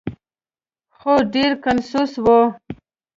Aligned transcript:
خو 0.97 1.13
ډیر 1.33 1.51
کنجوس 1.63 2.11
و. 2.23 2.25